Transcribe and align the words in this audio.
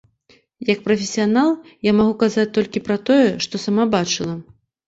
Як 0.69 0.79
прафесіянал, 0.85 1.49
я 1.89 1.95
магу 1.99 2.13
казаць 2.23 2.49
толькі 2.57 2.85
пра 2.89 2.97
тое, 3.11 3.29
што 3.47 3.55
сама 3.67 3.83
бачыла. 3.97 4.35